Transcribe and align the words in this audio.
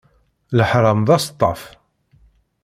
Leḥṛam 0.57 0.99
d 1.07 1.09
aseṭṭaf. 1.15 1.61